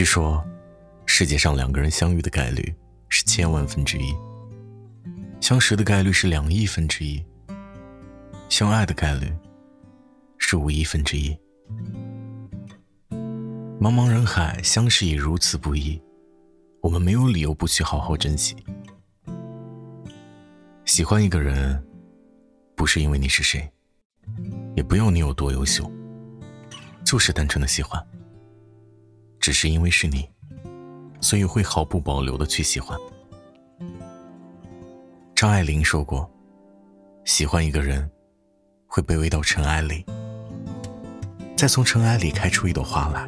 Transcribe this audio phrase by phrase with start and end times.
[0.00, 0.42] 据说，
[1.04, 2.74] 世界上两个人相遇的概率
[3.10, 4.14] 是千万分之一，
[5.42, 7.22] 相识的概率是两亿分之一，
[8.48, 9.30] 相爱的概率
[10.38, 11.36] 是五亿分之一。
[13.78, 16.00] 茫茫人海，相识已如此不易，
[16.80, 18.56] 我们没有理由不去好好珍惜。
[20.86, 21.78] 喜欢一个人，
[22.74, 23.70] 不是因为你是谁，
[24.74, 25.92] 也不要你有多优秀，
[27.04, 28.02] 就是单纯的喜欢。
[29.40, 30.28] 只是因为是你，
[31.20, 32.96] 所以会毫不保留的去喜欢。
[35.34, 36.30] 张爱玲说过
[37.24, 38.08] ：“喜欢一个人，
[38.86, 40.04] 会卑微到尘埃里，
[41.56, 43.26] 再从尘埃里开出一朵花来。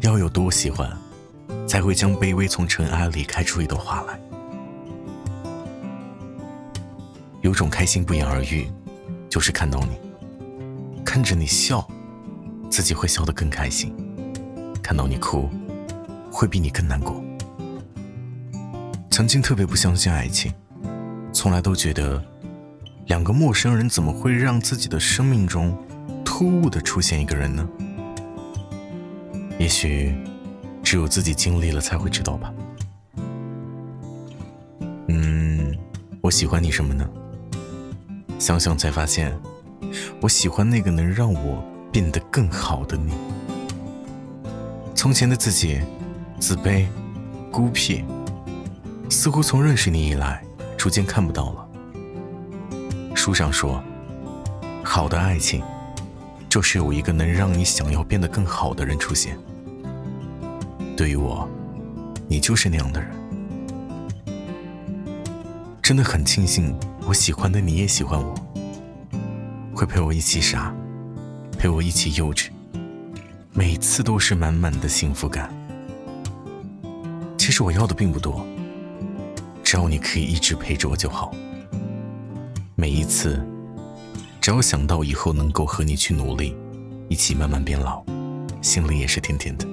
[0.00, 0.90] 要有多喜欢，
[1.68, 4.18] 才会将卑微从尘埃里开出一朵花来。
[7.42, 8.66] 有种开心不言而喻，
[9.28, 11.86] 就是看到你，看着你笑，
[12.70, 13.94] 自己会笑得更开心。”
[14.82, 15.48] 看到你哭，
[16.30, 17.22] 会比你更难过。
[19.10, 20.52] 曾经特别不相信爱情，
[21.32, 22.22] 从来都觉得
[23.06, 25.76] 两个陌生人怎么会让自己的生命中
[26.24, 27.68] 突兀的出现一个人呢？
[29.58, 30.14] 也许
[30.82, 32.52] 只有自己经历了才会知道吧。
[35.08, 35.76] 嗯，
[36.22, 37.06] 我喜欢你什么呢？
[38.38, 39.38] 想想才发现，
[40.22, 43.12] 我喜欢那个能让我变得更好的你。
[45.00, 45.80] 从前的自己，
[46.38, 46.84] 自卑、
[47.50, 48.04] 孤僻，
[49.08, 50.44] 似乎从认识你以来，
[50.76, 51.68] 逐渐看不到了。
[53.14, 53.82] 书上说，
[54.84, 55.62] 好的爱情，
[56.50, 59.38] 就是有一个能让你想要变得更好的人出现。
[60.94, 61.48] 对于我，
[62.28, 63.10] 你就是那样的人。
[65.80, 68.34] 真的很庆幸，我喜欢的你也喜欢我，
[69.74, 70.74] 会陪我一起傻，
[71.58, 72.50] 陪我一起幼稚。
[73.52, 75.52] 每次都是满满的幸福感。
[77.36, 78.46] 其实我要的并不多，
[79.64, 81.34] 只要你可以一直陪着我就好。
[82.76, 83.44] 每一次，
[84.40, 86.56] 只要想到以后能够和你去努力，
[87.08, 88.04] 一起慢慢变老，
[88.62, 89.66] 心里也是甜甜的。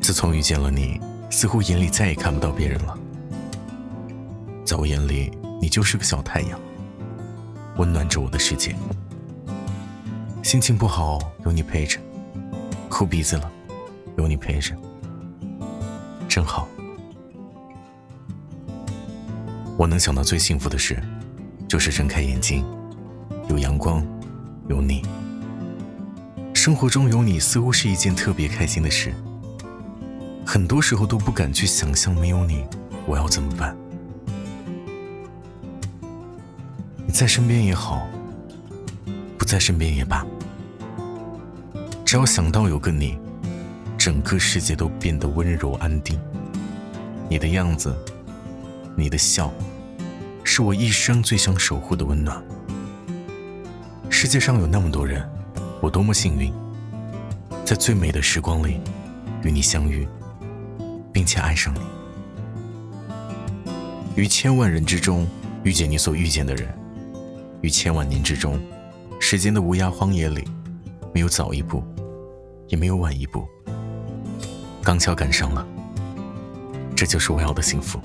[0.00, 1.00] 自从遇见了你，
[1.30, 2.98] 似乎眼里再也看不到别人了。
[4.64, 6.60] 在我眼里，你就是个小太阳。
[7.76, 8.76] 温暖着我的世界，
[10.42, 11.98] 心情不好有你陪着，
[12.88, 13.50] 哭鼻子了
[14.16, 14.76] 有你陪着，
[16.28, 16.68] 真好。
[19.78, 21.02] 我能想到最幸福的事，
[21.66, 22.64] 就是睁开眼睛，
[23.48, 24.06] 有阳光，
[24.68, 25.02] 有你。
[26.54, 29.12] 生活中有你似乎是一件特别开心的事，
[30.46, 32.64] 很多时候都不敢去想象没有你
[33.06, 33.76] 我要怎么办。
[37.12, 38.08] 在身边也好，
[39.36, 40.26] 不在身边也罢，
[42.06, 43.18] 只要想到有个你，
[43.98, 46.18] 整个世界都变得温柔安定。
[47.28, 47.94] 你的样子，
[48.96, 49.52] 你的笑，
[50.42, 52.42] 是我一生最想守护的温暖。
[54.08, 55.22] 世界上有那么多人，
[55.82, 56.50] 我多么幸运，
[57.62, 58.80] 在最美的时光里
[59.44, 60.08] 与你相遇，
[61.12, 61.80] 并且爱上你。
[64.16, 65.28] 于千万人之中
[65.62, 66.81] 遇见你所遇见的人。
[67.62, 68.60] 于千万年之中，
[69.18, 70.44] 时间的无涯荒野里，
[71.14, 71.82] 没有早一步，
[72.68, 73.46] 也没有晚一步，
[74.82, 75.64] 刚巧赶上了，
[76.96, 78.00] 这就是我要的幸福。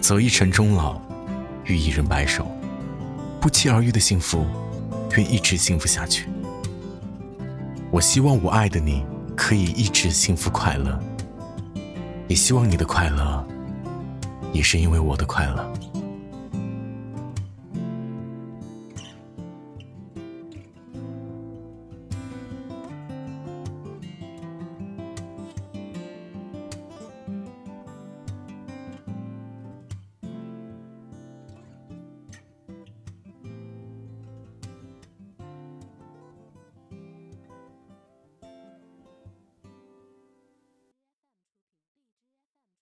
[0.00, 1.00] 走一程终老，
[1.64, 2.44] 遇一人白首，
[3.40, 4.44] 不期而遇的幸福，
[5.16, 6.28] 愿一直幸福下去。
[7.92, 9.04] 我希望我爱的你
[9.36, 10.98] 可以一直幸福快乐，
[12.26, 13.46] 也希望你的快乐，
[14.52, 15.72] 也是因为我的快乐。